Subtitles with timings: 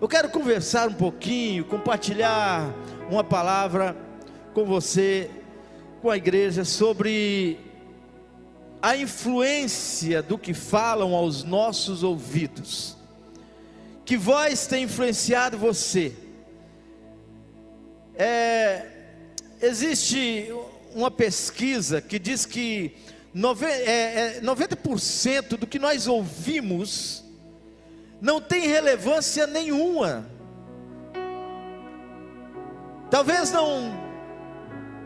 [0.00, 2.74] Eu quero conversar um pouquinho, compartilhar
[3.08, 3.96] uma palavra
[4.52, 5.30] com você,
[6.02, 7.60] com a igreja, sobre
[8.82, 12.96] a influência do que falam aos nossos ouvidos.
[14.04, 16.12] Que voz tem influenciado você?
[18.16, 18.84] É,
[19.62, 20.52] existe
[20.92, 22.96] uma pesquisa que diz que
[23.34, 27.23] 90% é, é, do que nós ouvimos
[28.24, 30.26] não tem relevância nenhuma.
[33.10, 33.92] Talvez não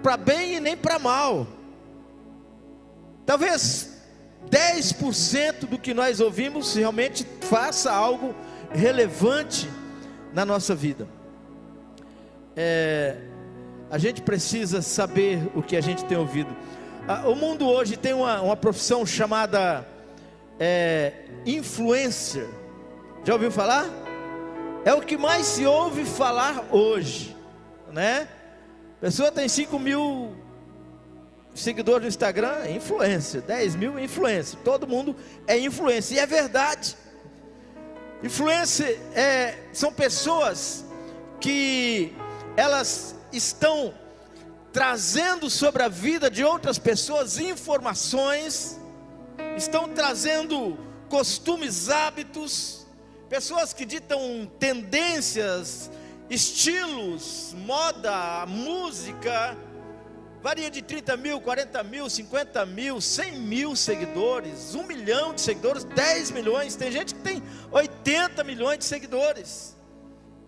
[0.01, 1.45] para bem e nem para mal.
[3.27, 3.93] Talvez
[4.49, 8.37] 10% do que nós ouvimos realmente faça algo
[8.71, 9.69] relevante
[10.33, 11.09] na nossa vida.
[12.55, 13.17] É,
[13.91, 16.57] a gente precisa saber o que a gente tem ouvido.
[17.09, 19.85] Ah, o mundo hoje tem uma, uma profissão chamada
[20.61, 21.13] é,
[21.45, 22.58] influencer.
[23.29, 23.85] Já ouviu falar?
[24.87, 27.37] É o que mais se ouve falar hoje,
[27.93, 28.27] né?
[28.97, 30.35] A pessoa tem 5 mil
[31.55, 33.43] seguidores no Instagram, é influência.
[33.43, 34.59] 10 mil influência.
[34.65, 35.15] Todo mundo
[35.47, 36.15] é influência.
[36.15, 36.97] E é verdade.
[38.23, 40.87] Influência é, são pessoas
[41.39, 42.15] que
[42.57, 43.93] elas estão
[44.73, 48.81] trazendo sobre a vida de outras pessoas informações,
[49.55, 50.79] estão trazendo
[51.11, 52.78] costumes, hábitos,
[53.29, 55.91] pessoas que ditam tendências,
[56.31, 59.57] estilos, moda, música,
[60.41, 65.83] Varia de 30 mil, 40 mil, 50 mil, 100 mil seguidores, 1 milhão de seguidores,
[65.83, 66.77] 10 milhões.
[66.77, 67.43] Tem gente que tem
[67.73, 69.77] 80 milhões de seguidores.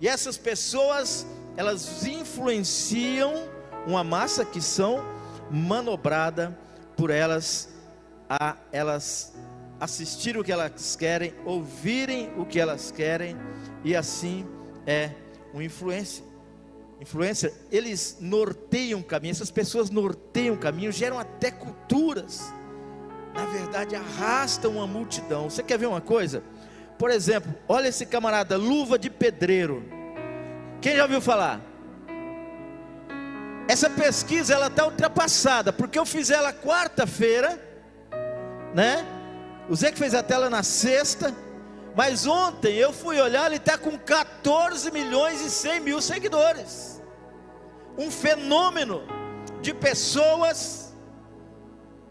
[0.01, 3.49] E essas pessoas, elas influenciam
[3.85, 5.05] uma massa que são
[5.51, 6.57] manobrada
[6.97, 7.69] por elas
[8.29, 9.33] a elas
[9.81, 13.37] assistirem o que elas querem, ouvirem o que elas querem
[13.83, 14.47] e assim
[14.87, 15.11] é
[15.53, 16.31] uma influência
[17.01, 22.53] influência, eles norteiam caminho, essas pessoas norteiam caminho, geram até culturas.
[23.35, 25.49] Na verdade, arrastam uma multidão.
[25.49, 26.43] Você quer ver uma coisa?
[26.99, 29.83] Por exemplo, olha esse camarada, luva de pedreiro.
[30.83, 31.61] Quem já ouviu falar?
[33.67, 37.59] Essa pesquisa ela está ultrapassada, porque eu fiz ela quarta-feira,
[38.75, 39.07] né?
[39.71, 41.35] O Zé que fez a tela na sexta,
[41.97, 47.01] mas ontem eu fui olhar, ele está com 14 milhões e 100 mil seguidores
[48.01, 49.03] um fenômeno
[49.61, 50.95] de pessoas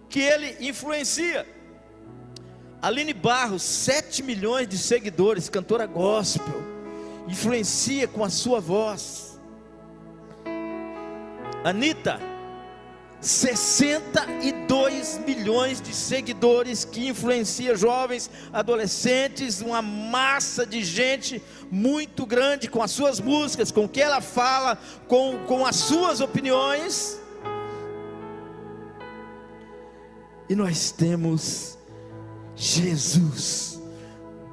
[0.07, 1.47] que ele influencia.
[2.81, 6.61] Aline Barros, 7 milhões de seguidores, cantora gospel,
[7.27, 9.39] influencia com a sua voz.
[11.63, 12.19] Anitta,
[13.21, 22.81] 62 milhões de seguidores que influencia jovens, adolescentes, uma massa de gente muito grande com
[22.81, 24.77] as suas músicas, com o que ela fala,
[25.07, 27.19] com, com as suas opiniões.
[30.47, 31.77] E nós temos
[32.55, 33.79] Jesus,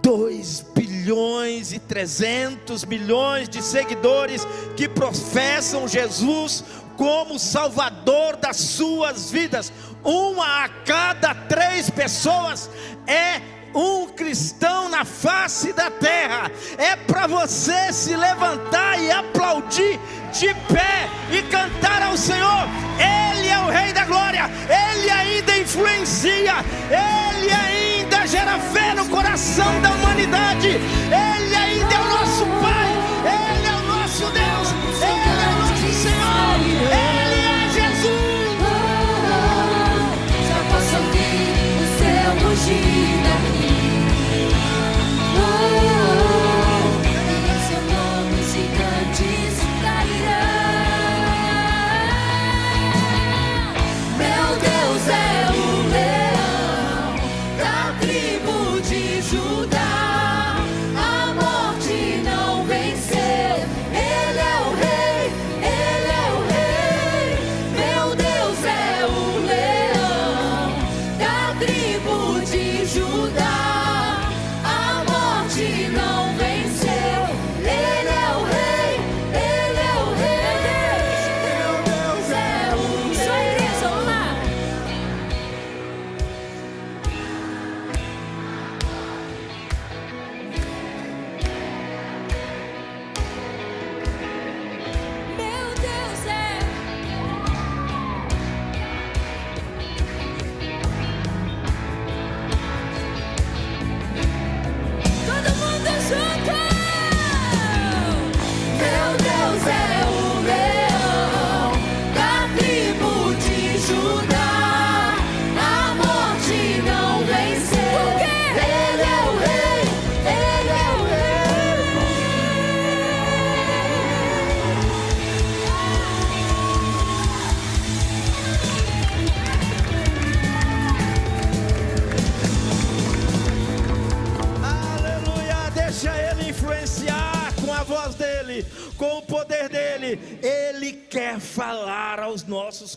[0.03, 6.65] 2 bilhões e 300 milhões de seguidores que professam Jesus
[6.96, 9.72] como Salvador das suas vidas.
[10.02, 12.70] Uma a cada três pessoas
[13.06, 13.40] é
[13.74, 16.50] um cristão na face da terra.
[16.78, 20.00] É para você se levantar e aplaudir
[20.32, 22.68] de pé e cantar ao Senhor.
[22.98, 24.50] Ele é o Rei da Glória.
[24.68, 26.54] Ele ainda influencia.
[26.90, 30.68] Ele ainda gera fé no coração da humanidade.
[30.68, 32.88] Ele ainda é o nosso Pai.
[33.24, 34.75] Ele é o nosso Deus.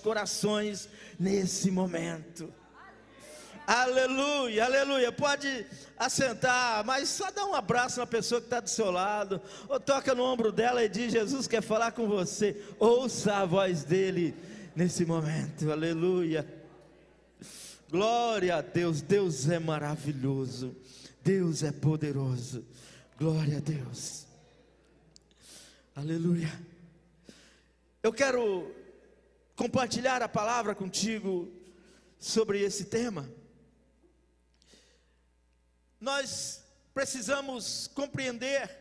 [0.10, 0.90] Corações
[1.20, 2.52] nesse momento.
[3.68, 5.12] Aleluia, aleluia.
[5.12, 5.68] Pode
[6.00, 10.16] assentar, mas só dá um abraço na pessoa que está do seu lado, ou toca
[10.16, 12.60] no ombro dela e diz: Jesus quer falar com você.
[12.80, 14.34] Ouça a voz dele
[14.76, 16.44] nesse momento, aleluia.
[17.92, 20.76] Glória a Deus, Deus é maravilhoso,
[21.24, 22.66] Deus é poderoso,
[23.16, 24.26] glória a Deus,
[25.96, 26.52] aleluia.
[28.02, 28.79] Eu quero
[29.60, 31.54] compartilhar a palavra contigo
[32.18, 33.30] sobre esse tema.
[36.00, 36.64] Nós
[36.94, 38.74] precisamos compreender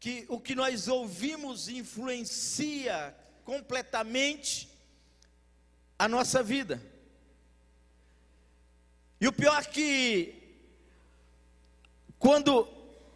[0.00, 3.14] que o que nós ouvimos influencia
[3.44, 4.70] completamente
[5.98, 6.80] a nossa vida.
[9.20, 10.56] E o pior é que,
[12.18, 12.66] quando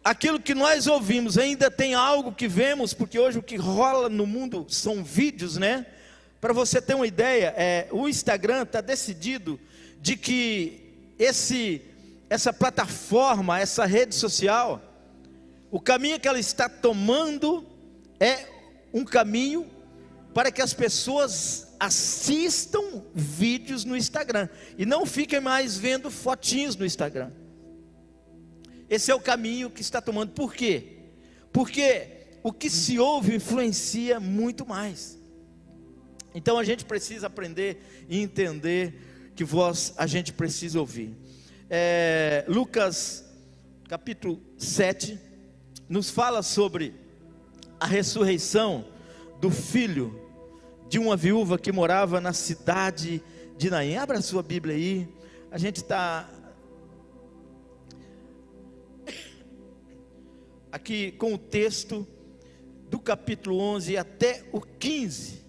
[0.03, 4.25] aquilo que nós ouvimos ainda tem algo que vemos, porque hoje o que rola no
[4.25, 5.85] mundo são vídeos, né?
[6.39, 9.59] Para você ter uma ideia, é, o Instagram está decidido
[10.01, 11.81] de que esse,
[12.29, 14.81] essa plataforma, essa rede social,
[15.69, 17.65] o caminho que ela está tomando
[18.19, 18.47] é
[18.93, 19.69] um caminho
[20.33, 24.47] para que as pessoas assistam vídeos no Instagram
[24.77, 27.31] e não fiquem mais vendo fotinhos no Instagram.
[28.89, 30.31] Esse é o caminho que está tomando.
[30.31, 30.97] Por quê?
[31.51, 32.07] Porque
[32.41, 35.17] o que se ouve influencia muito mais.
[36.33, 41.15] Então a gente precisa aprender e entender que voz a gente precisa ouvir.
[41.69, 43.25] É, Lucas
[43.87, 45.19] capítulo 7
[45.87, 46.93] nos fala sobre
[47.79, 48.85] a ressurreição
[49.39, 50.19] do filho
[50.87, 53.21] de uma viúva que morava na cidade
[53.57, 53.95] de Naim.
[53.95, 55.07] Abra a sua Bíblia aí.
[55.51, 56.29] A gente está
[60.71, 62.07] aqui com o texto
[62.89, 65.43] do capítulo 11 até o 15.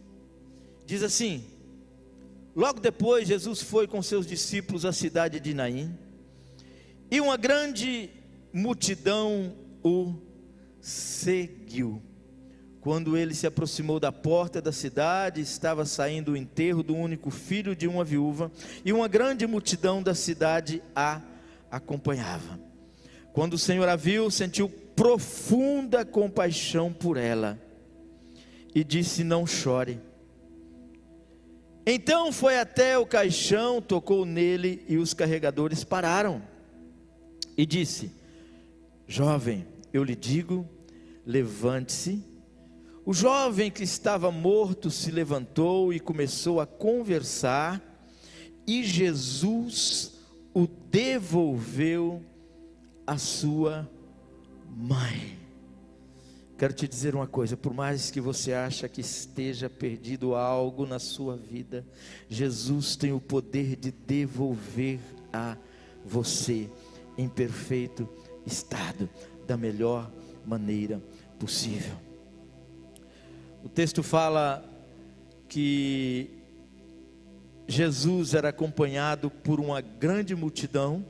[0.87, 1.45] Diz assim:
[2.55, 5.97] Logo depois, Jesus foi com seus discípulos à cidade de Naim,
[7.11, 8.11] e uma grande
[8.53, 10.15] multidão o
[10.81, 12.03] seguiu.
[12.81, 17.77] Quando ele se aproximou da porta da cidade, estava saindo o enterro do único filho
[17.77, 18.51] de uma viúva,
[18.85, 21.21] e uma grande multidão da cidade a
[21.71, 22.59] acompanhava.
[23.33, 24.69] Quando o Senhor a viu, sentiu
[25.01, 27.59] profunda compaixão por ela
[28.75, 29.99] e disse: Não chore.
[31.87, 36.43] Então foi até o caixão, tocou nele e os carregadores pararam.
[37.57, 38.13] E disse:
[39.09, 40.69] Jovem, eu lhe digo,
[41.25, 42.23] levante-se
[43.03, 47.83] o jovem que estava morto se levantou e começou a conversar,
[48.67, 50.13] e Jesus
[50.53, 52.23] o devolveu
[53.07, 53.91] à sua
[54.77, 55.39] mãe.
[56.57, 60.99] Quero te dizer uma coisa, por mais que você acha que esteja perdido algo na
[60.99, 61.87] sua vida,
[62.29, 65.01] Jesus tem o poder de devolver
[65.33, 65.57] a
[66.05, 66.69] você
[67.17, 68.09] em perfeito
[68.47, 69.09] estado,
[69.47, 70.11] da melhor
[70.45, 71.03] maneira
[71.39, 71.97] possível.
[73.65, 74.65] O texto fala
[75.49, 76.31] que
[77.67, 81.05] Jesus era acompanhado por uma grande multidão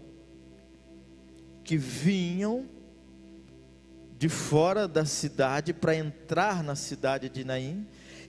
[1.64, 2.66] que vinham
[4.20, 7.86] de fora da cidade para entrar na cidade de Naim,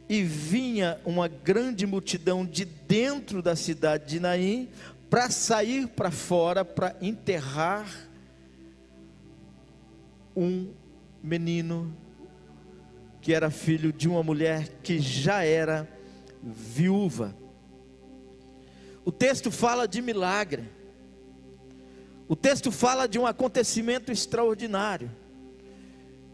[0.08, 4.70] e vinha uma grande multidão de dentro da cidade de Naim
[5.10, 8.10] para sair para fora para enterrar
[10.34, 10.72] um
[11.22, 11.94] menino
[13.20, 15.86] que era filho de uma mulher que já era
[16.42, 17.36] viúva.
[19.04, 20.70] O texto fala de milagre.
[22.30, 25.20] O texto fala de um acontecimento extraordinário.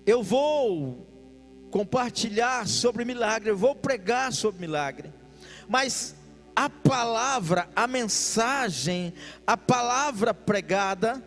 [0.07, 1.05] Eu vou
[1.69, 5.11] compartilhar sobre milagre, eu vou pregar sobre milagre.
[5.67, 6.15] Mas
[6.55, 9.13] a palavra, a mensagem,
[9.45, 11.21] a palavra pregada,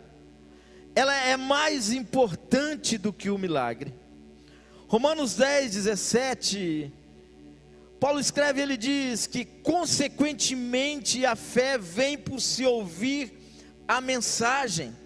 [0.95, 3.93] ela é mais importante do que o milagre.
[4.89, 6.91] Romanos 10, 17,
[8.01, 13.31] Paulo escreve, ele diz que consequentemente a fé vem por se ouvir
[13.87, 14.97] a mensagem,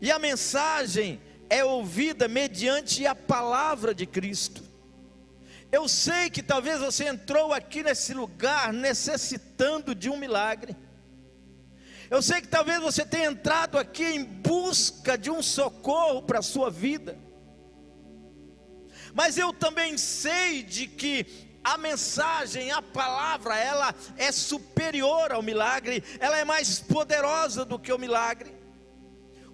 [0.00, 4.62] e a mensagem é ouvida mediante a palavra de Cristo.
[5.70, 10.76] Eu sei que talvez você entrou aqui nesse lugar necessitando de um milagre.
[12.08, 16.42] Eu sei que talvez você tenha entrado aqui em busca de um socorro para a
[16.42, 17.26] sua vida
[19.16, 26.04] mas eu também sei de que a mensagem, a palavra, ela é superior ao milagre,
[26.20, 28.54] ela é mais poderosa do que o milagre.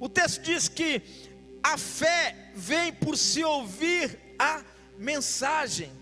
[0.01, 1.22] O texto diz que
[1.63, 4.63] A fé vem por se ouvir a
[4.99, 5.93] mensagem.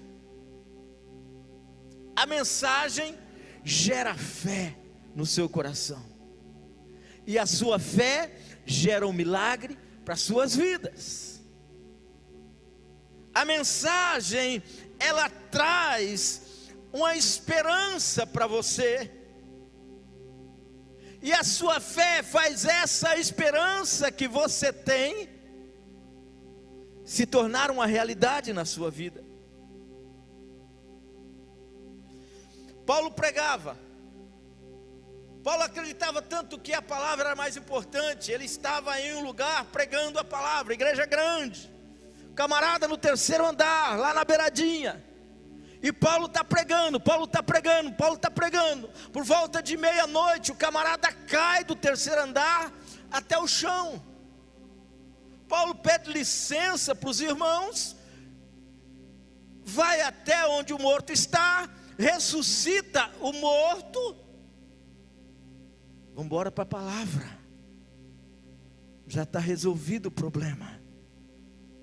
[2.17, 3.17] A mensagem
[3.63, 4.77] gera fé
[5.15, 6.05] no seu coração.
[7.27, 8.33] E a sua fé
[8.65, 11.41] gera um milagre para suas vidas.
[13.35, 14.63] A mensagem
[14.99, 16.43] ela traz
[16.93, 19.11] uma esperança para você.
[21.23, 25.29] E a sua fé faz essa esperança que você tem
[27.21, 29.23] se tornar uma realidade na sua vida.
[32.87, 33.77] Paulo pregava.
[35.45, 38.33] Paulo acreditava tanto que a palavra era mais importante.
[38.33, 41.71] Ele estava em um lugar pregando a palavra, igreja grande.
[42.35, 45.05] Camarada no terceiro andar, lá na beiradinha.
[45.83, 48.89] E Paulo está pregando, Paulo está pregando, Paulo está pregando.
[49.13, 52.73] Por volta de meia-noite, o camarada cai do terceiro andar
[53.13, 54.10] até o chão.
[55.51, 57.97] Paulo pede licença para os irmãos,
[59.65, 64.17] vai até onde o morto está, ressuscita o morto.
[66.11, 67.27] Vamos embora para a palavra.
[69.09, 70.81] Já está resolvido o problema.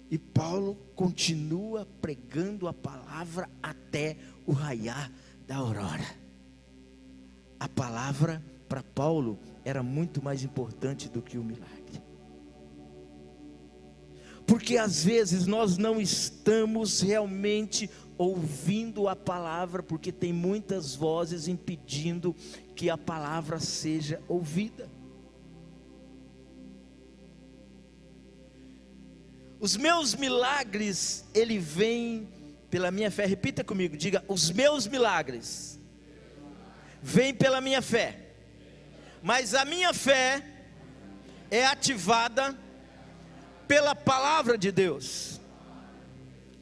[0.09, 5.11] E Paulo continua pregando a palavra até o raiar
[5.45, 6.15] da aurora.
[7.59, 12.06] A palavra para Paulo era muito mais importante do que o milagre.
[14.47, 22.33] Porque às vezes nós não estamos realmente ouvindo a palavra, porque tem muitas vozes impedindo
[22.73, 24.89] que a palavra seja ouvida.
[29.59, 32.27] Os meus milagres, ele vem
[32.69, 33.25] pela minha fé.
[33.25, 35.77] Repita comigo, diga: os meus milagres
[37.01, 38.29] vêm pela minha fé.
[39.21, 40.41] Mas a minha fé
[41.51, 42.57] é ativada
[43.67, 45.39] pela palavra de Deus.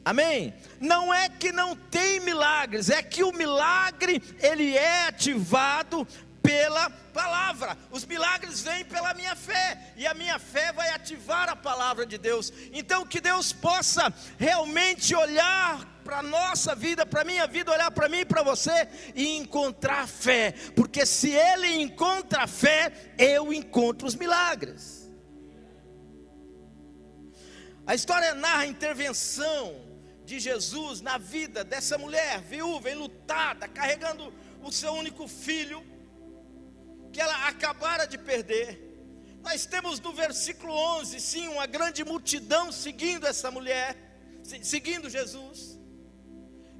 [0.04, 0.54] Amém?
[0.80, 6.06] Não é que não tem milagres, é que o milagre ele é ativado
[6.46, 7.76] pela palavra.
[7.90, 12.16] Os milagres vêm pela minha fé, e a minha fé vai ativar a palavra de
[12.16, 12.52] Deus.
[12.72, 18.18] Então, que Deus possa realmente olhar para nossa vida, para minha vida, olhar para mim
[18.18, 24.95] e para você e encontrar fé, porque se Ele encontra fé, eu encontro os milagres.
[27.86, 29.80] A história narra a intervenção
[30.24, 35.84] de Jesus na vida dessa mulher viúva, enlutada, carregando o seu único filho
[37.12, 38.82] que ela acabara de perder.
[39.40, 43.96] Nós temos no versículo 11, sim, uma grande multidão seguindo essa mulher,
[44.42, 45.78] seguindo Jesus.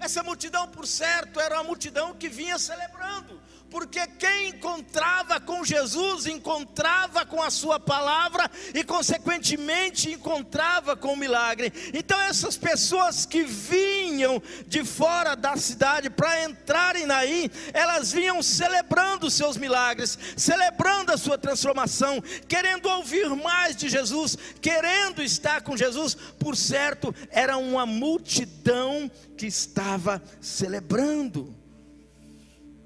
[0.00, 6.26] Essa multidão, por certo, era uma multidão que vinha celebrando, porque quem encontrava com Jesus
[6.26, 11.72] encontrava com a sua palavra e consequentemente encontrava com o milagre.
[11.92, 19.26] Então essas pessoas que vinham de fora da cidade para entrarem aí, elas vinham celebrando
[19.26, 25.76] os seus milagres, celebrando a sua transformação, querendo ouvir mais de Jesus, querendo estar com
[25.76, 26.14] Jesus.
[26.14, 31.55] Por certo, era uma multidão que estava celebrando.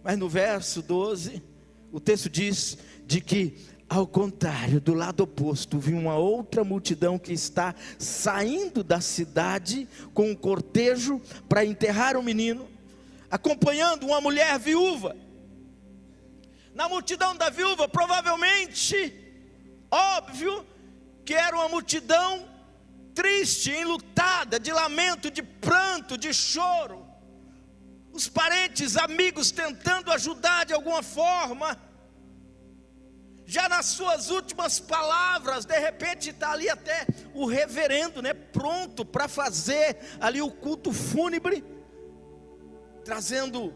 [0.02, 1.42] Mas no verso 12,
[1.92, 3.56] o texto diz de que,
[3.88, 10.30] ao contrário, do lado oposto, viu uma outra multidão que está saindo da cidade com
[10.30, 12.68] um cortejo para enterrar o menino,
[13.30, 15.16] acompanhando uma mulher viúva.
[16.74, 19.12] Na multidão da viúva, provavelmente,
[19.90, 20.64] óbvio,
[21.26, 22.48] que era uma multidão
[23.14, 27.09] triste, enlutada, de lamento, de pranto, de choro
[28.12, 31.78] os parentes, amigos tentando ajudar de alguma forma.
[33.46, 39.26] Já nas suas últimas palavras, de repente está ali até o reverendo, né, pronto para
[39.26, 41.64] fazer ali o culto fúnebre,
[43.04, 43.74] trazendo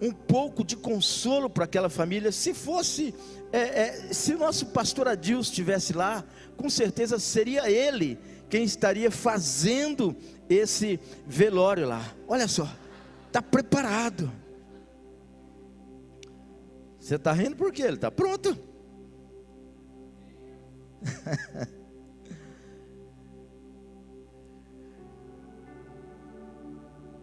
[0.00, 2.32] um pouco de consolo para aquela família.
[2.32, 3.14] Se fosse,
[3.52, 6.24] é, é, se nosso pastor Adilson estivesse lá,
[6.56, 8.18] com certeza seria ele
[8.50, 10.16] quem estaria fazendo
[10.48, 12.02] esse velório lá.
[12.26, 12.68] Olha só
[13.32, 14.30] está preparado.
[16.98, 17.80] Você está rindo por quê?
[17.82, 18.54] Ele está pronto.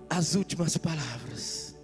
[0.09, 1.75] As últimas palavras.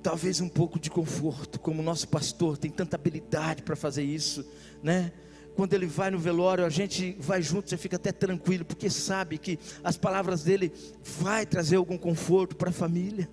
[0.00, 4.46] Talvez um pouco de conforto, como o nosso pastor tem tanta habilidade para fazer isso,
[4.82, 5.12] né?
[5.54, 9.38] Quando ele vai no velório, a gente vai junto, você fica até tranquilo, porque sabe
[9.38, 13.30] que as palavras dele vai trazer algum conforto para a família.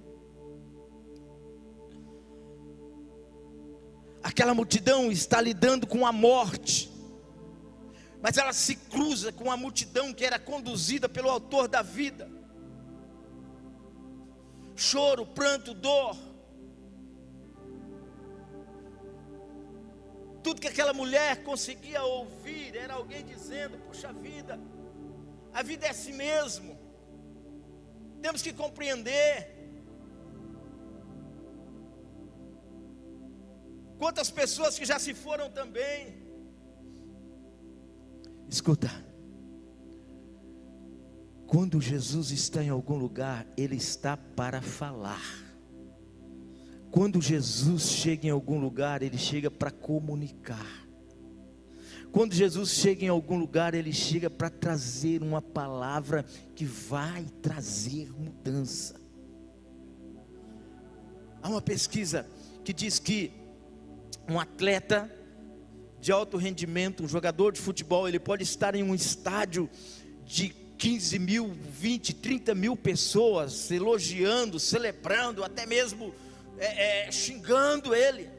[4.21, 6.91] Aquela multidão está lidando com a morte,
[8.21, 12.29] mas ela se cruza com a multidão que era conduzida pelo autor da vida.
[14.75, 16.15] Choro, pranto, dor.
[20.43, 24.59] Tudo que aquela mulher conseguia ouvir era alguém dizendo: Puxa vida,
[25.53, 26.77] a vida é assim mesmo.
[28.21, 29.61] Temos que compreender.
[33.97, 36.21] Quantas pessoas que já se foram também.
[38.49, 38.89] Escuta.
[41.45, 45.50] Quando Jesus está em algum lugar, ele está para falar.
[46.91, 50.85] Quando Jesus chega em algum lugar, ele chega para comunicar.
[52.11, 58.11] Quando Jesus chega em algum lugar, ele chega para trazer uma palavra que vai trazer
[58.11, 58.99] mudança.
[61.41, 62.27] Há uma pesquisa
[62.65, 63.31] que diz que
[64.27, 65.09] um atleta
[66.01, 69.69] de alto rendimento, um jogador de futebol, ele pode estar em um estádio
[70.25, 76.13] de 15 mil, 20, 30 mil pessoas elogiando, celebrando, até mesmo
[76.61, 78.29] é, é, xingando ele.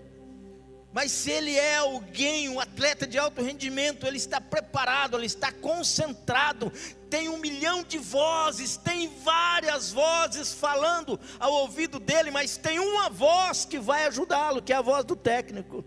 [0.93, 5.51] Mas se ele é alguém, um atleta de alto rendimento, ele está preparado, ele está
[5.51, 6.71] concentrado,
[7.11, 13.09] tem um milhão de vozes, tem várias vozes falando ao ouvido dele, mas tem uma
[13.09, 15.83] voz que vai ajudá-lo, que é a voz do técnico.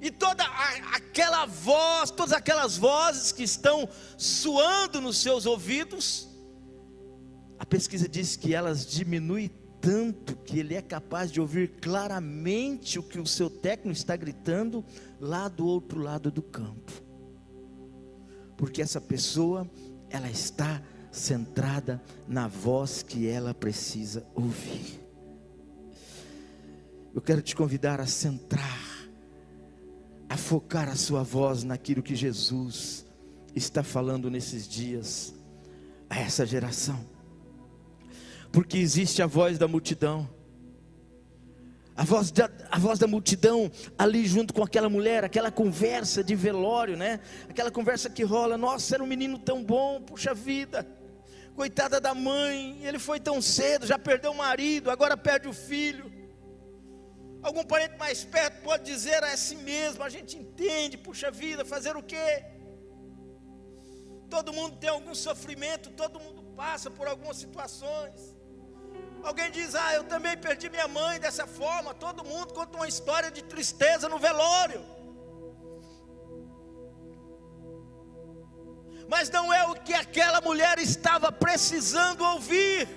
[0.00, 6.28] E toda a, aquela voz, todas aquelas vozes que estão soando nos seus ouvidos,
[7.56, 13.02] a pesquisa diz que elas diminuem tanto que ele é capaz de ouvir claramente o
[13.02, 14.84] que o seu técnico está gritando
[15.20, 16.92] lá do outro lado do campo.
[18.56, 19.68] Porque essa pessoa,
[20.08, 25.00] ela está centrada na voz que ela precisa ouvir.
[27.12, 28.92] Eu quero te convidar a centrar
[30.32, 33.04] a focar a sua voz naquilo que Jesus
[33.54, 35.34] está falando nesses dias
[36.08, 37.11] a essa geração.
[38.52, 40.28] Porque existe a voz da multidão.
[41.94, 46.34] A voz, da, a voz da multidão ali junto com aquela mulher, aquela conversa de
[46.34, 47.20] velório, né?
[47.48, 50.86] Aquela conversa que rola, nossa, era um menino tão bom, puxa vida.
[51.54, 56.10] Coitada da mãe, ele foi tão cedo, já perdeu o marido, agora perde o filho.
[57.42, 61.94] Algum parente mais perto pode dizer é assim mesmo, a gente entende, puxa vida, fazer
[61.94, 62.44] o quê?
[64.30, 68.31] Todo mundo tem algum sofrimento, todo mundo passa por algumas situações.
[69.22, 71.94] Alguém diz, ah, eu também perdi minha mãe dessa forma.
[71.94, 74.84] Todo mundo conta uma história de tristeza no velório.
[79.08, 82.88] Mas não é o que aquela mulher estava precisando ouvir.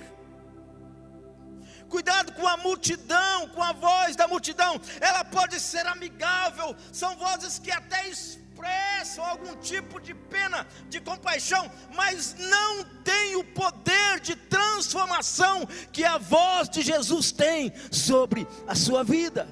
[1.89, 4.81] Cuidado com a multidão, com a voz da multidão.
[4.99, 8.07] Ela pode ser amigável, são vozes que até
[8.55, 16.03] expressam algum tipo de pena, de compaixão, mas não tem o poder de transformação que
[16.03, 19.47] a voz de Jesus tem sobre a sua vida.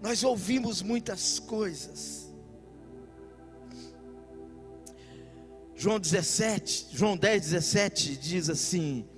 [0.00, 2.28] Nós ouvimos muitas coisas.
[5.74, 9.08] João 17, João 10, 17 diz assim: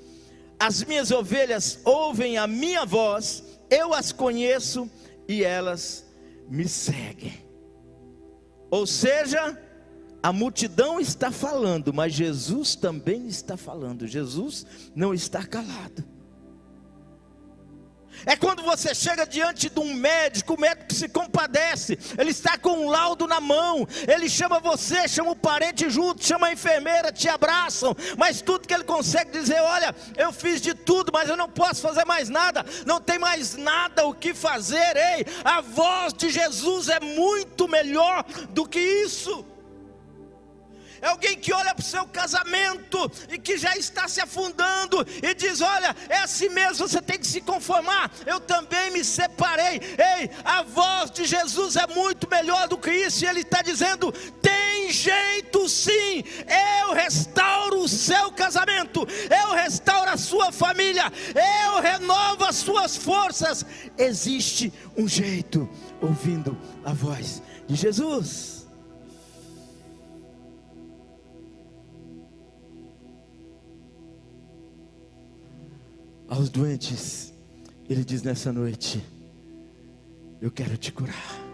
[0.59, 4.91] as minhas ovelhas ouvem a minha voz, eu as conheço
[5.29, 6.07] e elas
[6.49, 7.50] me seguem.
[8.71, 9.59] Ou seja,
[10.23, 14.07] a multidão está falando, mas Jesus também está falando.
[14.07, 16.05] Jesus não está calado.
[18.27, 22.87] É quando você chega diante de um médico, o médico se compadece, ele está com
[22.87, 27.29] um laudo na mão, ele chama você, chama o parente junto, chama a enfermeira, te
[27.29, 31.49] abraçam, mas tudo que ele consegue dizer: olha, eu fiz de tudo, mas eu não
[31.49, 36.31] posso fazer mais nada, não tem mais nada o que fazer, ei, a voz de
[36.31, 39.45] Jesus é muito melhor do que isso
[41.03, 45.35] é alguém que olha para o seu casamento e que já está se afundando e
[45.35, 48.11] diz: Olha, é assim mesmo, você tem que se conformar.
[48.27, 49.81] Eu também me separei.
[50.19, 54.13] Ei, a voz de Jesus é muito melhor do que isso, e Ele está dizendo:
[54.43, 56.23] Tem jeito sim,
[56.81, 61.11] eu restauro o seu casamento, eu restauro a sua família,
[61.65, 63.65] eu renovo as suas forças.
[63.97, 65.69] Existe um jeito,
[66.01, 68.60] ouvindo a voz de Jesus.
[76.31, 77.35] Aos doentes,
[77.89, 79.03] Ele diz nessa noite:
[80.41, 81.50] Eu quero te curar.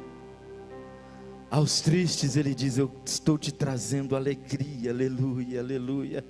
[1.49, 6.25] Aos tristes ele diz: Eu estou te trazendo alegria, aleluia, aleluia.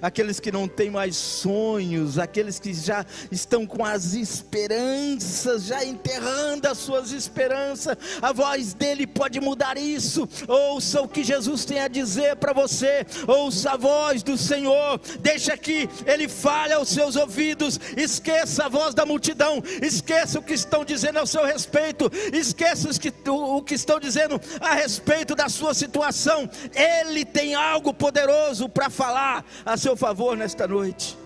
[0.00, 6.66] Aqueles que não têm mais sonhos, aqueles que já estão com as esperanças, já enterrando
[6.68, 10.26] as suas esperanças, a voz dele pode mudar isso.
[10.48, 15.54] Ouça o que Jesus tem a dizer para você, ouça a voz do Senhor, deixa
[15.54, 20.82] que ele fale aos seus ouvidos, esqueça a voz da multidão, esqueça o que estão
[20.82, 22.88] dizendo ao seu respeito, esqueça
[23.28, 29.44] o que estão dizendo a respeito da sua situação, Ele tem algo poderoso para falar
[29.64, 31.18] a seu favor nesta noite.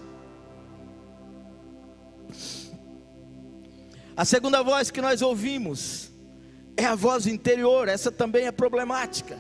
[4.17, 6.11] A segunda voz que nós ouvimos
[6.77, 9.39] é a voz interior, essa também é problemática.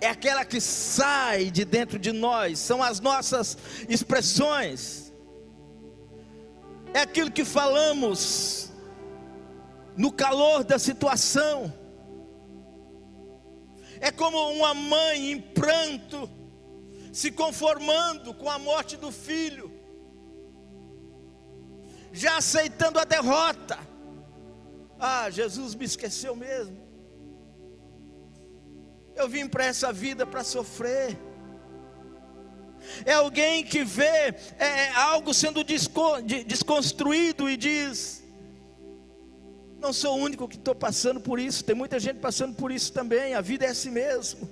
[0.00, 3.56] É aquela que sai de dentro de nós, são as nossas
[3.88, 5.12] expressões.
[6.92, 8.72] É aquilo que falamos
[9.96, 11.72] no calor da situação
[14.00, 16.28] é como uma mãe em pranto,
[17.12, 19.72] se conformando com a morte do filho,
[22.12, 23.78] já aceitando a derrota.
[24.98, 26.86] Ah, Jesus me esqueceu mesmo.
[29.14, 31.18] Eu vim para essa vida para sofrer.
[33.04, 38.22] É alguém que vê é, algo sendo desconstruído e diz:
[39.86, 42.92] não sou o único que estou passando por isso, tem muita gente passando por isso
[42.92, 43.34] também.
[43.34, 44.48] A vida é assim mesmo.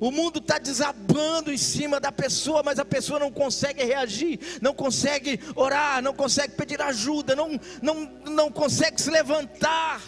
[0.00, 4.74] O mundo está desabando em cima da pessoa, mas a pessoa não consegue reagir, não
[4.74, 10.02] consegue orar, não consegue pedir ajuda, não, não, não consegue se levantar.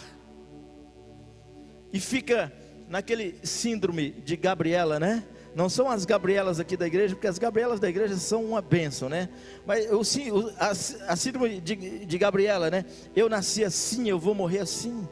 [1.93, 2.51] E fica
[2.89, 5.23] naquele síndrome de Gabriela, né?
[5.55, 9.07] Não são as Gabrielas aqui da igreja, porque as Gabrielas da igreja são uma bênção,
[9.07, 9.29] né?
[9.65, 12.85] Mas eu, sim, a, a síndrome de, de Gabriela, né?
[13.15, 15.07] Eu nasci assim, eu vou morrer assim.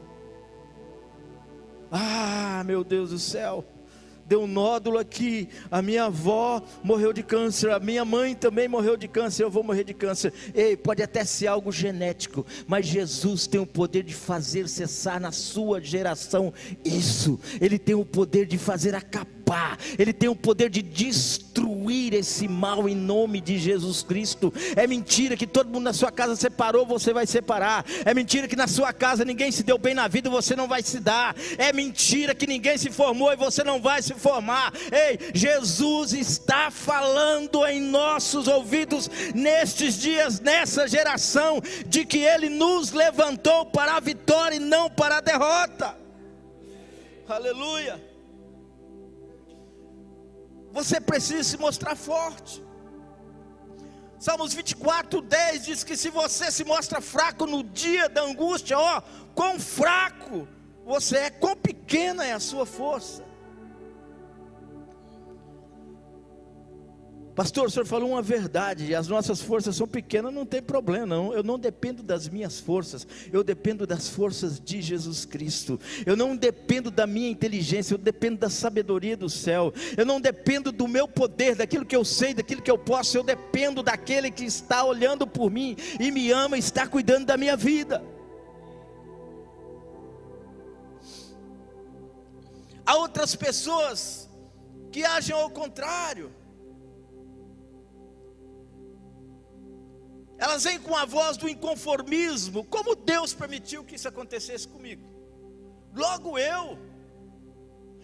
[1.92, 3.66] Ah, meu Deus do céu
[4.32, 5.50] deu um nódulo aqui.
[5.70, 9.62] A minha avó morreu de câncer, a minha mãe também morreu de câncer, eu vou
[9.62, 10.34] morrer de câncer.
[10.56, 15.34] Ei, pode até ser algo genético, mas Jesus tem o poder de fazer cessar na
[15.34, 16.54] sua geração
[16.86, 17.38] isso.
[17.60, 19.41] Ele tem o poder de fazer acabar,
[19.98, 24.54] ele tem o poder de destruir esse mal em nome de Jesus Cristo.
[24.76, 27.86] É mentira que todo mundo na sua casa separou, você vai separar.
[28.06, 30.82] É mentira que na sua casa ninguém se deu bem na vida, você não vai
[30.82, 31.36] se dar.
[31.58, 34.74] É mentira que ninguém se formou e você não vai se formar.
[34.92, 42.92] Ei, Jesus está falando em nossos ouvidos nestes dias, nessa geração, de que Ele nos
[42.92, 45.96] levantou para a vitória e não para a derrota.
[47.28, 48.11] Aleluia.
[50.72, 52.64] Você precisa se mostrar forte.
[54.20, 59.02] Salmos 24, 10 diz que se você se mostra fraco no dia da angústia, ó,
[59.34, 60.48] quão fraco
[60.86, 63.24] você é, quão pequena é a sua força.
[67.42, 71.34] Pastor, o senhor falou uma verdade, as nossas forças são pequenas, não tem problema, não.
[71.34, 75.80] Eu não dependo das minhas forças, eu dependo das forças de Jesus Cristo.
[76.06, 79.74] Eu não dependo da minha inteligência, eu dependo da sabedoria do céu.
[79.98, 83.24] Eu não dependo do meu poder, daquilo que eu sei, daquilo que eu posso, eu
[83.24, 88.04] dependo daquele que está olhando por mim e me ama, está cuidando da minha vida.
[92.86, 94.30] Há outras pessoas
[94.92, 96.40] que agem ao contrário
[100.42, 102.64] elas vêm com a voz do inconformismo.
[102.66, 105.08] Como Deus permitiu que isso acontecesse comigo?
[105.96, 106.80] Logo eu.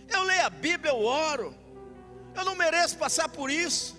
[0.07, 1.55] Eu leio a Bíblia, eu oro.
[2.35, 3.97] Eu não mereço passar por isso.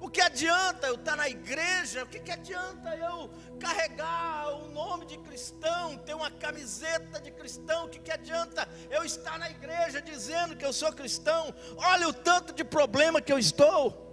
[0.00, 2.04] O que adianta eu estar na igreja?
[2.04, 7.86] O que, que adianta eu carregar o nome de cristão, ter uma camiseta de cristão?
[7.86, 11.52] O que, que adianta eu estar na igreja dizendo que eu sou cristão?
[11.76, 14.07] Olha o tanto de problema que eu estou.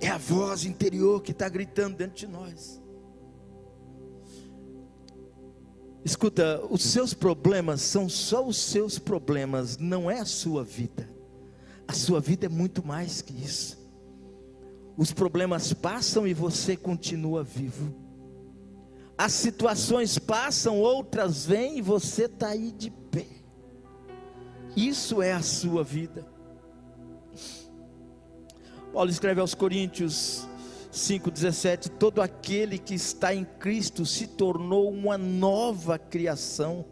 [0.00, 2.80] É a voz interior que está gritando dentro de nós.
[6.04, 11.08] Escuta, os seus problemas são só os seus problemas, não é a sua vida.
[11.86, 13.78] A sua vida é muito mais que isso.
[14.96, 17.94] Os problemas passam e você continua vivo.
[19.18, 23.26] As situações passam, outras vêm e você está aí de pé.
[24.74, 26.26] Isso é a sua vida.
[28.92, 30.48] Paulo escreve aos Coríntios
[30.92, 36.84] 5,17: Todo aquele que está em Cristo se tornou uma nova criação.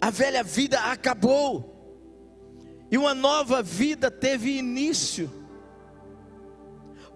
[0.00, 1.72] A velha vida acabou,
[2.90, 5.30] e uma nova vida teve início.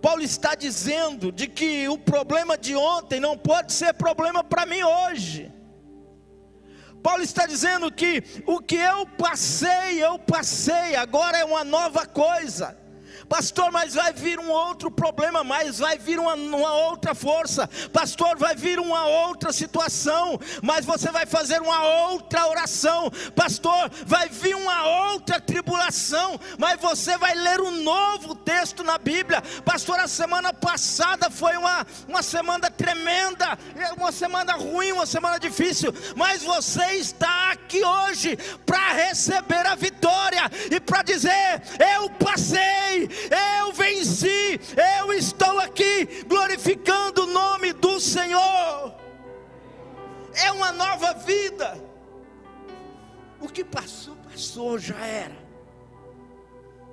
[0.01, 4.81] Paulo está dizendo de que o problema de ontem não pode ser problema para mim
[4.85, 5.53] hoje.
[7.03, 12.88] Paulo está dizendo que o que eu passei, eu passei, agora é uma nova coisa.
[13.29, 17.69] Pastor, mas vai vir um outro problema, mas vai vir uma, uma, outra força.
[17.93, 23.11] Pastor, vai vir uma outra situação, mas você vai fazer uma outra oração.
[23.37, 29.43] Pastor, vai vir uma outra tribulação, mas você vai ler um novo texto na Bíblia.
[29.65, 33.59] Pastor, a semana passada foi uma, uma semana tremenda,
[33.97, 40.43] uma semana ruim, uma semana difícil, mas você está aqui hoje para receber a vitória
[40.71, 41.63] e para dizer:
[41.95, 43.09] Eu passei,
[43.59, 44.61] eu venci,
[44.99, 48.95] eu estou aqui glorificando o nome do Senhor.
[50.35, 51.83] É uma nova vida.
[53.41, 55.37] O que passou, passou, já era.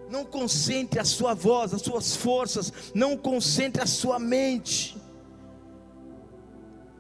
[0.10, 4.96] Não concentre a sua voz, as suas forças, não concentre a sua mente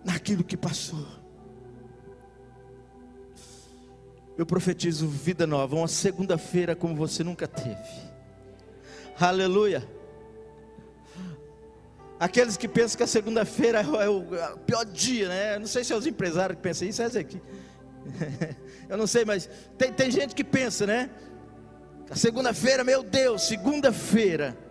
[0.03, 1.05] naquilo que passou.
[4.38, 8.04] Eu profetizo vida nova, uma segunda-feira como você nunca teve.
[9.19, 9.88] Aleluia.
[12.19, 14.23] Aqueles que pensam que a segunda-feira é o
[14.65, 15.60] pior dia, né?
[15.60, 17.41] Não sei se é os empresários que pensam isso, é esse aqui.
[18.88, 21.10] Eu não sei, mas tem, tem gente que pensa, né?
[22.10, 24.64] A segunda-feira, meu Deus, segunda-feira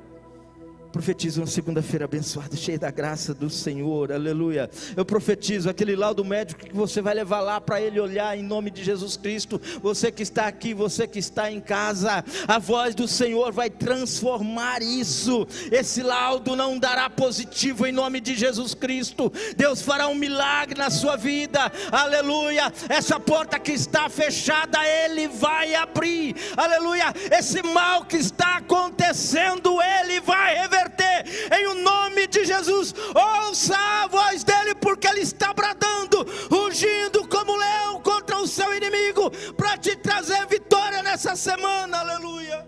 [0.94, 4.70] profetizo uma segunda-feira abençoada, cheia da graça do Senhor, aleluia.
[4.96, 8.70] Eu profetizo aquele laudo médico que você vai levar lá para ele olhar em nome
[8.70, 9.60] de Jesus Cristo.
[9.82, 14.82] Você que está aqui, você que está em casa, a voz do Senhor vai transformar
[14.82, 15.44] isso.
[15.72, 19.32] Esse laudo não dará positivo em nome de Jesus Cristo.
[19.56, 22.72] Deus fará um milagre na sua vida, aleluia.
[22.88, 27.12] Essa porta que está fechada, Ele vai abrir, aleluia.
[27.36, 31.24] Esse mal que está acontecendo, Ele vai reverter
[31.58, 32.94] em o nome de Jesus.
[33.14, 39.30] Ouça a voz dele, porque ele está bradando, rugindo como leão contra o seu inimigo,
[39.56, 41.98] para te trazer vitória nessa semana.
[41.98, 42.66] Aleluia.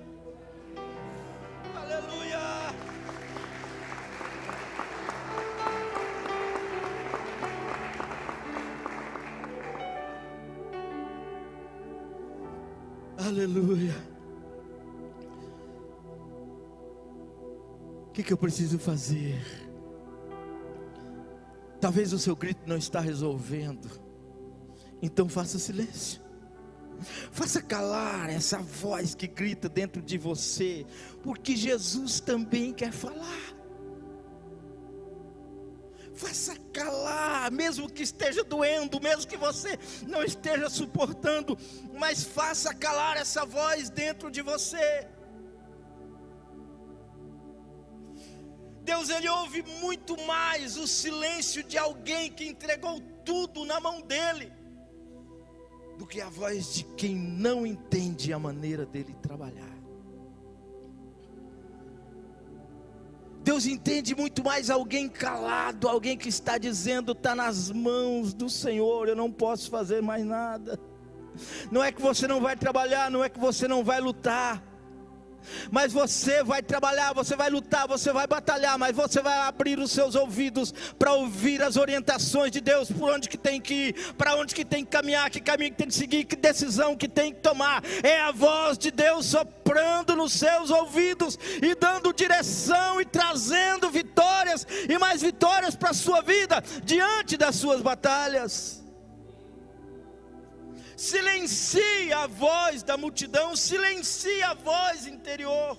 [1.74, 2.40] Aleluia.
[13.18, 14.15] Aleluia.
[18.16, 19.38] Que, que eu preciso fazer?
[21.78, 23.90] Talvez o seu grito não está resolvendo.
[25.02, 26.22] Então faça silêncio.
[27.30, 30.86] Faça calar essa voz que grita dentro de você,
[31.22, 33.54] porque Jesus também quer falar.
[36.14, 41.58] Faça calar, mesmo que esteja doendo, mesmo que você não esteja suportando,
[41.92, 45.06] mas faça calar essa voz dentro de você.
[48.86, 54.52] Deus ele ouve muito mais o silêncio de alguém que entregou tudo na mão dele
[55.98, 59.74] do que a voz de quem não entende a maneira dele trabalhar.
[63.42, 69.08] Deus entende muito mais alguém calado, alguém que está dizendo: está nas mãos do Senhor,
[69.08, 70.78] eu não posso fazer mais nada.
[71.72, 74.62] Não é que você não vai trabalhar, não é que você não vai lutar
[75.70, 79.90] mas você vai trabalhar, você vai lutar, você vai batalhar, mas você vai abrir os
[79.90, 84.36] seus ouvidos para ouvir as orientações de Deus, por onde que tem que ir, para
[84.36, 87.32] onde que tem que caminhar, que caminho que tem que seguir, que decisão que tem
[87.32, 87.82] que tomar.
[88.02, 94.66] É a voz de Deus soprando nos seus ouvidos e dando direção e trazendo vitórias
[94.88, 98.85] e mais vitórias para a sua vida diante das suas batalhas
[100.96, 105.78] silencie a voz da multidão, silencie a voz interior.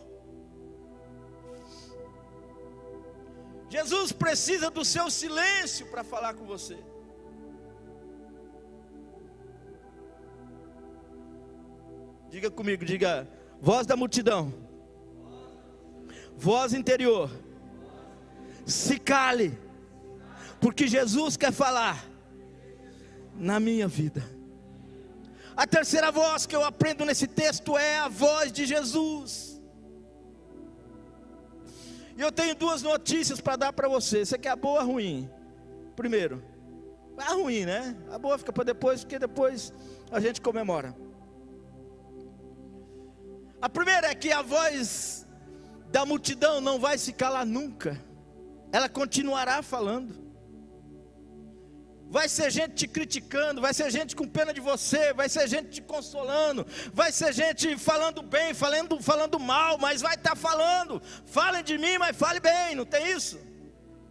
[3.70, 6.78] Jesus precisa do seu silêncio para falar com você.
[12.30, 13.28] Diga comigo, diga,
[13.60, 14.54] voz da multidão,
[16.36, 17.32] voz interior,
[18.66, 19.58] se cale,
[20.60, 22.06] porque Jesus quer falar
[23.34, 24.37] na minha vida.
[25.58, 29.60] A terceira voz que eu aprendo nesse texto é a voz de Jesus.
[32.16, 34.24] E eu tenho duas notícias para dar para você.
[34.24, 35.28] Você quer a boa ou a ruim?
[35.96, 36.44] Primeiro,
[37.18, 37.98] a ruim, né?
[38.12, 39.74] A boa fica para depois, porque depois
[40.12, 40.96] a gente comemora.
[43.60, 45.28] A primeira é que a voz
[45.90, 48.00] da multidão não vai se calar nunca,
[48.72, 50.27] ela continuará falando.
[52.10, 55.70] Vai ser gente te criticando, vai ser gente com pena de você, vai ser gente
[55.70, 61.02] te consolando, vai ser gente falando bem, falando, falando mal, mas vai estar tá falando.
[61.26, 63.40] Falem de mim, mas fale bem, não tem isso?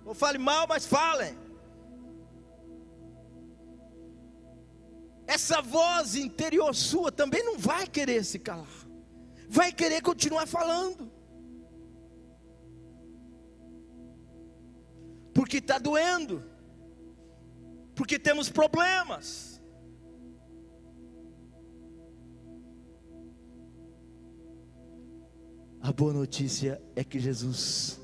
[0.05, 1.47] Ou fale mal, mas falem.
[5.27, 8.87] essa voz interior sua também não vai querer se calar,
[9.49, 11.11] vai querer continuar falando,
[15.35, 16.45] porque está doendo,
[17.97, 19.61] porque temos problemas.
[25.81, 27.99] A boa notícia é que Jesus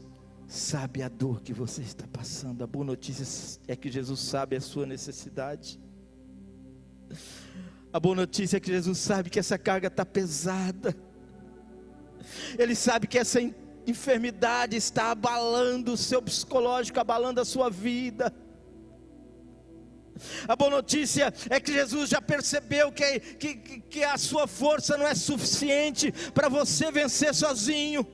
[0.47, 2.65] sabe a dor que você está passando.
[2.65, 5.79] A boa notícia é que Jesus sabe a sua necessidade.
[7.93, 10.97] A boa notícia é que Jesus sabe que essa carga está pesada.
[12.59, 13.41] Ele sabe que essa
[13.87, 18.33] enfermidade está abalando o seu psicológico, abalando a sua vida.
[20.47, 25.07] A boa notícia é que Jesus já percebeu que, que, que a sua força não
[25.07, 28.07] é suficiente para você vencer sozinho.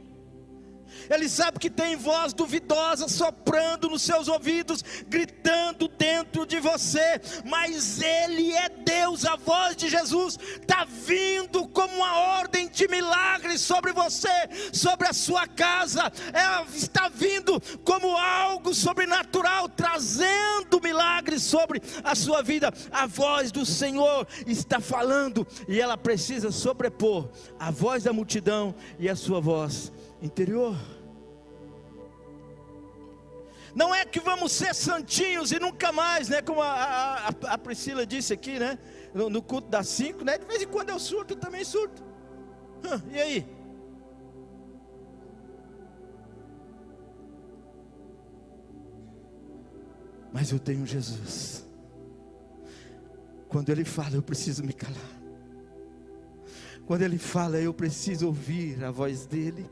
[1.10, 8.00] Ele sabe que tem voz duvidosa soprando nos seus ouvidos, gritando dentro de você, mas
[8.00, 13.92] Ele é Deus, a voz de Jesus está vindo como uma ordem de milagres sobre
[13.92, 14.28] você,
[14.72, 22.42] sobre a sua casa, é, está vindo como algo sobrenatural, trazendo milagres sobre a sua
[22.42, 22.72] vida.
[22.90, 29.08] A voz do Senhor está falando e ela precisa sobrepor a voz da multidão e
[29.08, 29.92] a sua voz
[30.22, 30.76] interior.
[33.78, 36.42] Não é que vamos ser santinhos e nunca mais, né?
[36.42, 38.76] Como a, a, a Priscila disse aqui, né?
[39.14, 40.36] No, no, culto das cinco, né?
[40.36, 42.02] De vez em quando eu surto, eu também surto.
[42.84, 43.46] Hum, e aí?
[50.32, 51.64] Mas eu tenho Jesus.
[53.48, 54.96] Quando Ele fala, eu preciso me calar.
[56.84, 59.70] Quando Ele fala, eu preciso ouvir a voz dEle.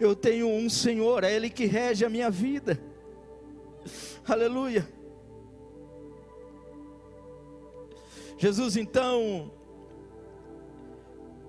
[0.00, 2.80] Eu tenho um Senhor, é Ele que rege a minha vida.
[4.26, 4.88] Aleluia.
[8.38, 9.52] Jesus então,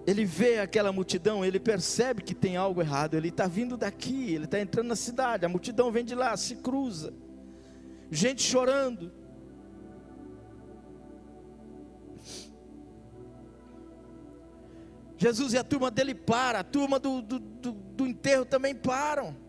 [0.06, 4.46] ele vê aquela multidão, ele percebe que tem algo errado, ele está vindo daqui, ele
[4.46, 7.14] está entrando na cidade, a multidão vem de lá, se cruza,
[8.12, 9.12] gente chorando.
[15.18, 19.45] Jesus e a turma dele para, a turma do, do, do, do enterro também param.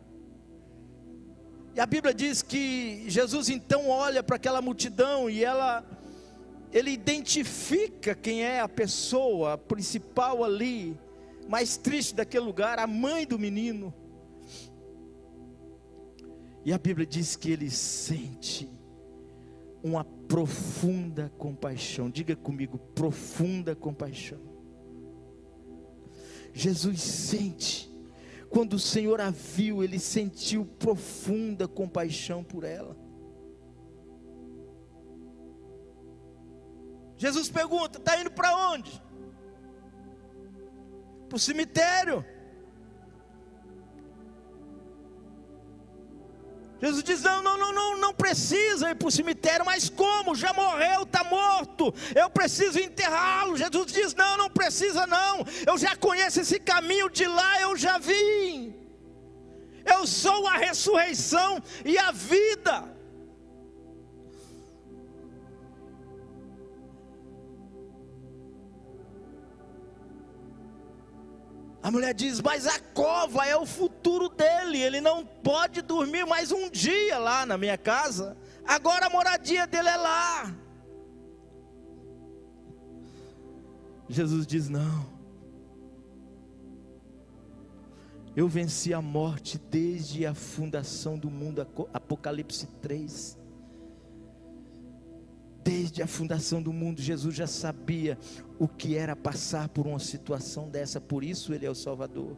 [1.76, 5.84] E a Bíblia diz que Jesus então olha para aquela multidão e ela
[6.72, 10.98] ele identifica quem é a pessoa principal ali,
[11.46, 13.92] mais triste daquele lugar, a mãe do menino.
[16.64, 18.70] E a Bíblia diz que ele sente
[19.82, 22.08] uma profunda compaixão.
[22.08, 24.40] Diga comigo, profunda compaixão.
[26.54, 27.90] Jesus sente
[28.50, 32.96] quando o Senhor a viu, ele sentiu profunda compaixão por ela.
[37.16, 39.02] Jesus pergunta: está indo para onde?
[41.28, 42.24] Para o cemitério.
[46.80, 50.34] Jesus diz: não, não, não, não, não precisa ir para o cemitério, mas como?
[50.34, 53.56] Já morreu, está morto, eu preciso enterrá-lo.
[53.56, 57.98] Jesus diz: não, não precisa não, eu já conheço esse caminho de lá, eu já
[57.98, 58.74] vim.
[59.84, 62.95] Eu sou a ressurreição e a vida.
[71.87, 76.51] A mulher diz: Mas a cova é o futuro dele, ele não pode dormir mais
[76.51, 80.53] um dia lá na minha casa, agora a moradia dele é lá.
[84.09, 85.07] Jesus diz: Não,
[88.35, 93.38] eu venci a morte desde a fundação do mundo, Apocalipse 3.
[95.66, 98.16] Desde a fundação do mundo, Jesus já sabia
[98.56, 102.36] o que era passar por uma situação dessa, por isso Ele é o Salvador.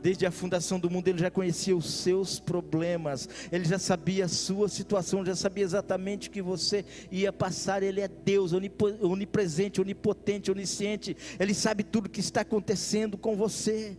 [0.00, 4.28] Desde a fundação do mundo, Ele já conhecia os seus problemas, Ele já sabia a
[4.28, 7.82] sua situação, já sabia exatamente o que você ia passar.
[7.82, 13.98] Ele é Deus, onipresente, onipotente, onisciente, Ele sabe tudo o que está acontecendo com você.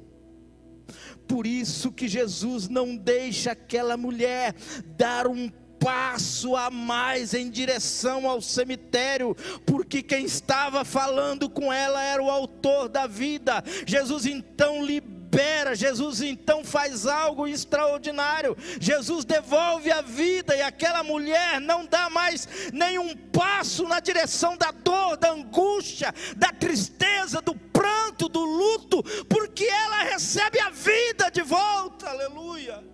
[1.27, 4.55] Por isso que Jesus não deixa aquela mulher
[4.97, 12.03] dar um passo a mais em direção ao cemitério, porque quem estava falando com ela
[12.03, 13.63] era o autor da vida.
[13.85, 18.57] Jesus então libera, Jesus então faz algo extraordinário.
[18.79, 24.71] Jesus devolve a vida e aquela mulher não dá mais nenhum passo na direção da
[24.71, 31.41] dor, da angústia, da tristeza, do pranto, do luto, porque ela recebe a vida de
[31.41, 32.09] volta.
[32.09, 32.88] Aleluia.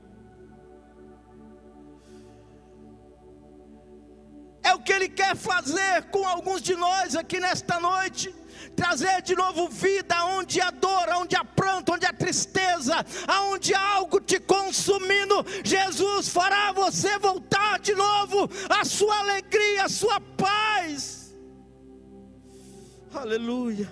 [4.69, 8.33] É o que Ele quer fazer com alguns de nós aqui nesta noite
[8.75, 12.95] trazer de novo vida onde há dor, onde há pranto, onde há tristeza,
[13.27, 15.35] aonde há algo te consumindo.
[15.63, 21.33] Jesus fará você voltar de novo a sua alegria, a sua paz.
[23.13, 23.89] Aleluia.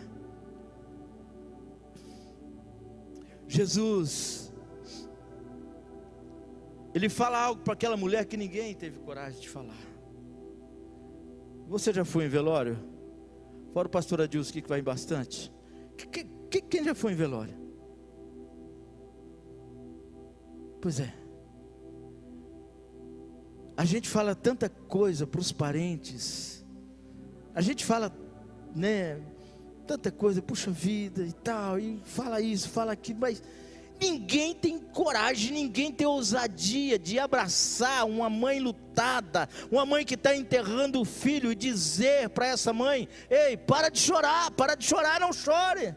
[3.48, 4.52] Jesus,
[6.94, 9.93] ele fala algo para aquela mulher que ninguém teve coragem de falar.
[11.68, 12.78] Você já foi em velório?
[13.74, 15.52] Fora o pastor Adilson que vai em bastante.
[15.98, 17.56] Que, que, quem já foi em velório?
[20.82, 21.14] Pois é.
[23.76, 26.64] A gente fala tanta coisa para os parentes.
[27.56, 28.16] A gente fala,
[28.76, 29.20] né,
[29.88, 33.42] tanta coisa, puxa vida e tal, e fala isso, fala aquilo, mas
[34.04, 40.36] Ninguém tem coragem, ninguém tem ousadia de abraçar uma mãe lutada, uma mãe que está
[40.36, 45.22] enterrando o filho e dizer para essa mãe: Ei, para de chorar, para de chorar,
[45.22, 45.96] não chore.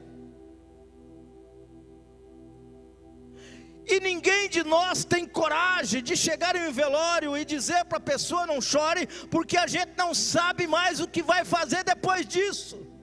[3.88, 8.08] E ninguém de nós tem coragem de chegar em um velório e dizer para a
[8.12, 12.95] pessoa não chore, porque a gente não sabe mais o que vai fazer depois disso.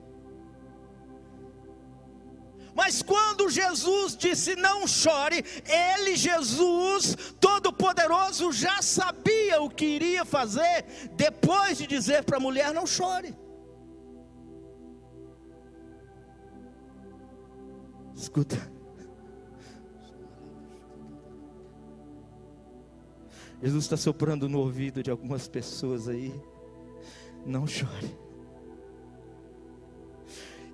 [2.75, 10.85] Mas quando Jesus disse não chore, ele, Jesus, Todo-Poderoso, já sabia o que iria fazer
[11.15, 13.35] depois de dizer para a mulher: não chore.
[18.15, 18.71] Escuta.
[23.61, 26.33] Jesus está soprando no ouvido de algumas pessoas aí.
[27.45, 28.22] Não chore.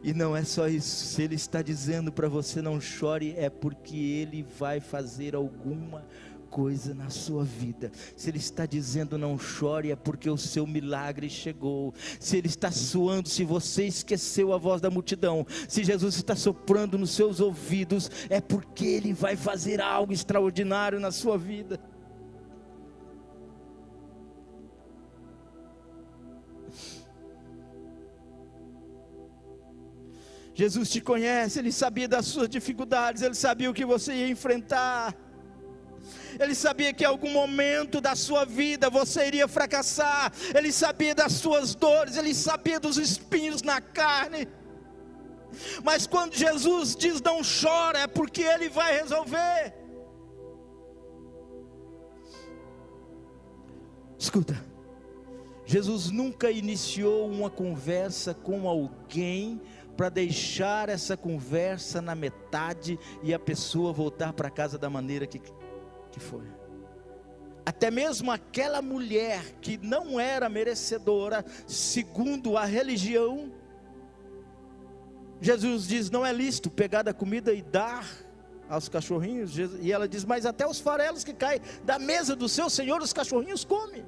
[0.02, 3.98] E não é só isso, se Ele está dizendo para você não chore, é porque
[3.98, 6.06] Ele vai fazer alguma
[6.50, 7.92] coisa na sua vida.
[8.16, 11.94] Se Ele está dizendo não chore, é porque o seu milagre chegou.
[12.20, 16.98] Se Ele está suando, se você esqueceu a voz da multidão, se Jesus está soprando
[16.98, 21.80] nos seus ouvidos, é porque Ele vai fazer algo extraordinário na sua vida.
[30.60, 35.16] Jesus te conhece, Ele sabia das suas dificuldades, Ele sabia o que você ia enfrentar.
[36.38, 40.34] Ele sabia que em algum momento da sua vida você iria fracassar.
[40.54, 44.50] Ele sabia das suas dores, ele sabia dos espinhos na carne.
[45.82, 49.74] Mas quando Jesus diz não chora, é porque ele vai resolver.
[54.18, 54.62] Escuta,
[55.66, 59.62] Jesus nunca iniciou uma conversa com alguém
[60.00, 65.42] para deixar essa conversa na metade e a pessoa voltar para casa da maneira que,
[66.10, 66.46] que foi.
[67.66, 73.52] Até mesmo aquela mulher que não era merecedora, segundo a religião,
[75.42, 78.08] Jesus diz: não é lícito pegar da comida e dar
[78.70, 79.58] aos cachorrinhos.
[79.82, 83.12] E ela diz: mas até os farelos que caem da mesa do seu senhor, os
[83.12, 84.06] cachorrinhos comem.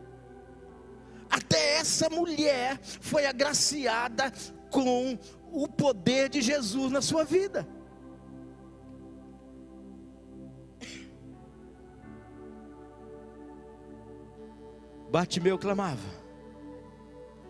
[1.29, 4.31] Até essa mulher foi agraciada
[4.71, 5.19] com
[5.51, 7.67] o poder de Jesus na sua vida.
[15.11, 15.99] Bartimeu clamava: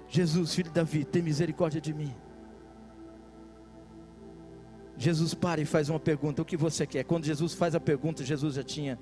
[0.10, 2.14] Jesus, filho de Davi, tem misericórdia de mim.
[4.98, 7.04] Jesus para e faz uma pergunta: O que você quer?
[7.04, 9.00] Quando Jesus faz a pergunta, Jesus já tinha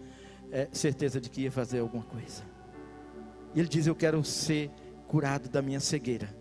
[0.52, 2.44] é, certeza de que ia fazer alguma coisa.
[3.56, 4.70] E ele diz: Eu quero ser
[5.08, 6.39] curado da minha cegueira.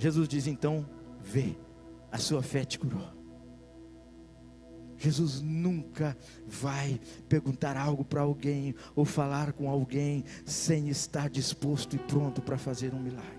[0.00, 0.88] Jesus diz então:
[1.22, 1.54] vê,
[2.10, 3.06] a sua fé te curou.
[4.96, 6.98] Jesus nunca vai
[7.28, 12.94] perguntar algo para alguém ou falar com alguém sem estar disposto e pronto para fazer
[12.94, 13.30] um milagre.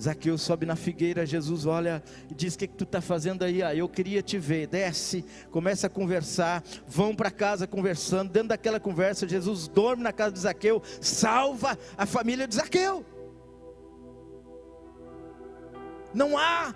[0.00, 3.60] Zaqueu sobe na figueira, Jesus olha e diz: O que, que tu está fazendo aí?
[3.60, 4.68] Ah, eu queria te ver.
[4.68, 8.30] Desce, começa a conversar, vão para casa conversando.
[8.30, 13.04] Dentro daquela conversa, Jesus dorme na casa de Zaqueu, salva a família de Zaqueu.
[16.18, 16.74] Não há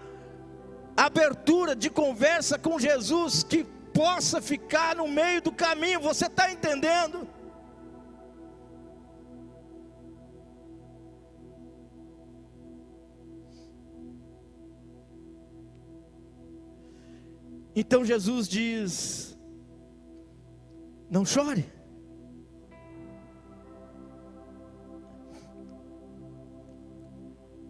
[0.97, 7.27] abertura de conversa com Jesus que possa ficar no meio do caminho, você está entendendo?
[17.75, 19.37] Então Jesus diz:
[21.11, 21.65] Não chore.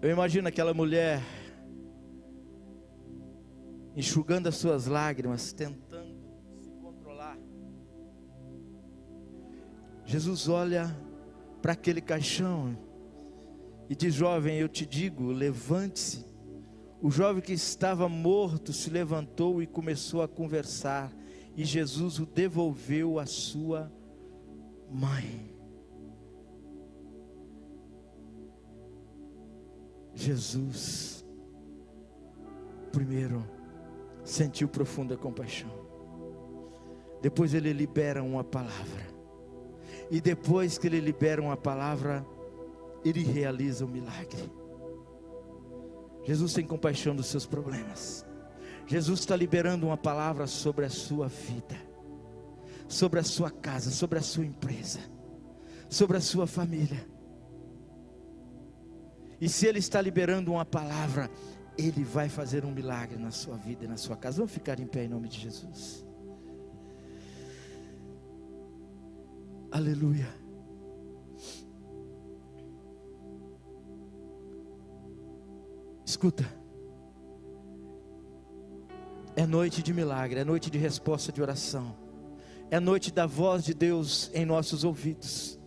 [0.02, 1.22] Eu imagino aquela mulher
[3.96, 6.16] enxugando as suas lágrimas, tentando
[6.60, 7.38] se controlar.
[10.04, 10.94] Jesus olha
[11.60, 12.76] para aquele caixão
[13.88, 16.24] E diz: Jovem, eu te digo, levante-se.
[17.00, 21.12] O jovem que estava morto se levantou e começou a conversar,
[21.56, 23.92] e Jesus o devolveu à sua
[24.88, 25.52] mãe.
[30.14, 31.24] Jesus,
[32.92, 33.44] primeiro,
[34.24, 35.70] sentiu profunda compaixão.
[37.20, 39.12] Depois ele libera uma palavra.
[40.10, 42.26] E depois que ele libera uma palavra,
[43.04, 44.50] ele realiza o milagre.
[46.24, 48.24] Jesus tem compaixão dos seus problemas.
[48.86, 51.76] Jesus está liberando uma palavra sobre a sua vida,
[52.88, 55.00] sobre a sua casa, sobre a sua empresa,
[55.88, 57.06] sobre a sua família.
[59.40, 61.30] E se Ele está liberando uma palavra,
[61.76, 64.38] Ele vai fazer um milagre na sua vida e na sua casa.
[64.38, 66.04] Vamos ficar em pé em nome de Jesus.
[69.70, 70.28] Aleluia.
[76.04, 76.44] Escuta.
[79.34, 81.96] É noite de milagre, é noite de resposta de oração.
[82.70, 85.61] É noite da voz de Deus em nossos ouvidos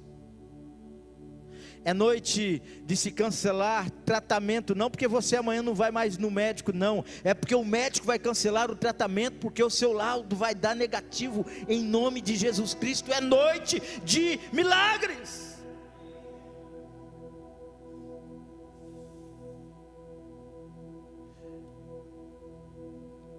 [1.86, 6.74] é noite de se cancelar tratamento, não porque você amanhã não vai mais no médico,
[6.74, 10.76] não, é porque o médico vai cancelar o tratamento, porque o seu laudo vai dar
[10.76, 13.14] negativo, em nome de Jesus Cristo.
[13.14, 15.54] É noite de milagres.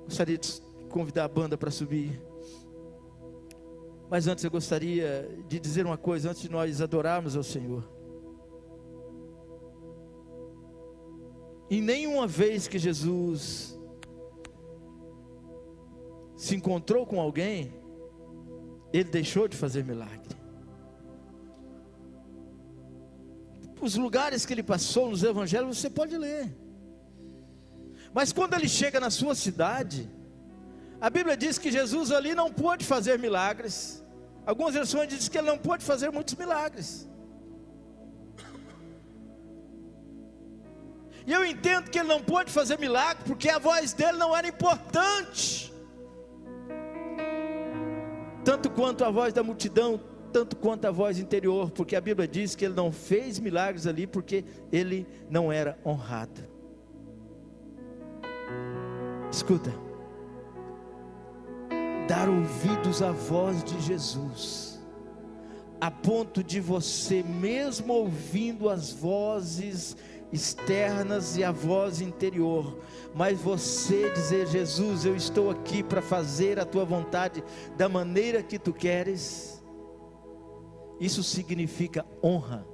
[0.04, 2.22] Gostaria de convidar a banda para subir.
[4.08, 7.95] Mas antes eu gostaria de dizer uma coisa, antes de nós adorarmos ao Senhor.
[11.68, 13.76] E nenhuma vez que Jesus
[16.36, 17.72] se encontrou com alguém,
[18.92, 20.36] ele deixou de fazer milagre.
[23.80, 26.56] Os lugares que ele passou nos evangelhos você pode ler.
[28.14, 30.10] Mas quando ele chega na sua cidade,
[31.00, 34.02] a Bíblia diz que Jesus ali não pôde fazer milagres.
[34.46, 37.08] Algumas versões dizem que ele não pôde fazer muitos milagres.
[41.26, 44.46] E eu entendo que ele não pôde fazer milagre porque a voz dele não era
[44.46, 45.72] importante.
[48.44, 50.00] Tanto quanto a voz da multidão,
[50.32, 54.06] tanto quanto a voz interior, porque a Bíblia diz que ele não fez milagres ali
[54.06, 56.42] porque ele não era honrado.
[59.32, 59.74] Escuta,
[62.06, 64.80] dar ouvidos à voz de Jesus,
[65.80, 69.96] a ponto de você, mesmo ouvindo as vozes
[70.32, 72.78] externas e a voz interior,
[73.14, 77.42] mas você dizer: Jesus, eu estou aqui para fazer a tua vontade
[77.76, 79.62] da maneira que tu queres,
[81.00, 82.66] isso significa honra,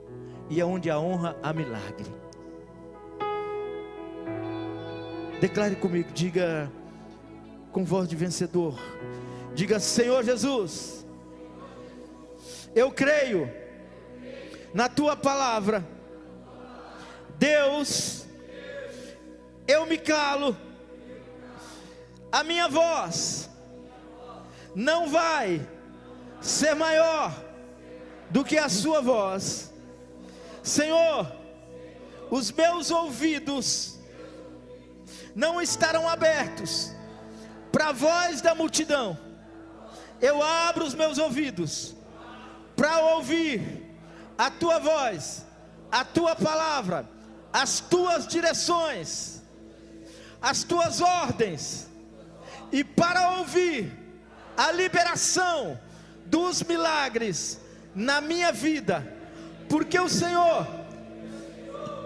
[0.49, 2.11] e aonde há honra há milagre.
[5.41, 6.71] Declare comigo, diga
[7.73, 8.79] com voz de vencedor,
[9.55, 11.07] diga: Senhor Jesus,
[12.75, 13.51] eu creio
[14.73, 15.87] na tua palavra
[17.43, 18.25] Deus,
[19.67, 20.57] eu me calo,
[22.31, 23.51] a minha voz
[24.77, 25.61] não vai
[26.41, 27.35] ser maior
[28.31, 29.75] do que a sua voz,
[30.63, 31.33] Senhor.
[32.31, 33.99] Os meus ouvidos
[35.35, 36.95] não estarão abertos
[37.73, 39.19] para a voz da multidão.
[40.21, 41.97] Eu abro os meus ouvidos
[42.77, 43.61] para ouvir
[44.39, 45.45] a tua voz,
[45.91, 47.12] a tua palavra
[47.53, 49.43] as tuas direções,
[50.41, 51.89] as tuas ordens,
[52.71, 53.93] e para ouvir
[54.57, 55.79] a liberação
[56.27, 57.61] dos milagres
[57.95, 59.07] na minha vida,
[59.69, 60.67] porque o Senhor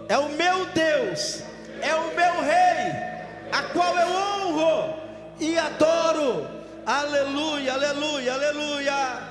[0.09, 1.43] é o meu Deus,
[1.81, 2.93] é o meu Rei,
[3.53, 5.01] a qual eu honro
[5.39, 6.49] e adoro.
[6.85, 9.29] Aleluia, aleluia, aleluia.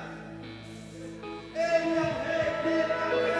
[1.53, 3.34] Ele é o Rei,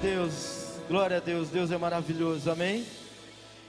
[0.00, 0.78] Deus.
[0.88, 1.48] Glória a Deus.
[1.48, 2.50] Deus é maravilhoso.
[2.50, 2.86] Amém.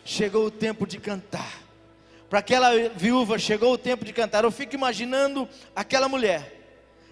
[0.05, 1.61] Chegou o tempo de cantar.
[2.29, 4.43] Para aquela viúva chegou o tempo de cantar.
[4.43, 6.55] Eu fico imaginando aquela mulher.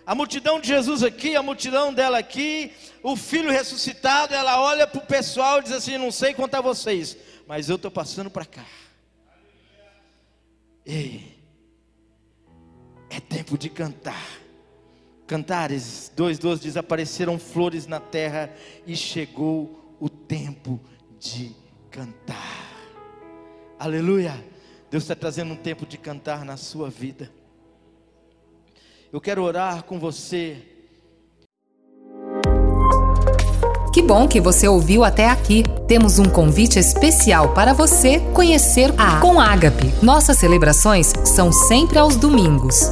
[0.05, 2.71] A multidão de Jesus aqui, a multidão dela aqui,
[3.03, 7.17] o filho ressuscitado, ela olha para o pessoal e diz assim: Não sei a vocês,
[7.45, 8.65] mas eu estou passando para cá.
[10.85, 11.37] Ei,
[13.09, 14.46] é tempo de cantar.
[15.27, 18.49] Cantares 2,12 diz: Apareceram flores na terra
[18.87, 20.79] e chegou o tempo
[21.19, 21.51] de
[21.91, 22.71] cantar.
[23.77, 24.33] Aleluia!
[24.89, 27.29] Deus está trazendo um tempo de cantar na sua vida.
[29.11, 30.57] Eu quero orar com você.
[33.93, 35.63] Que bom que você ouviu até aqui.
[35.87, 39.91] Temos um convite especial para você conhecer a Com Ágape.
[40.03, 42.91] Nossas celebrações são sempre aos domingos,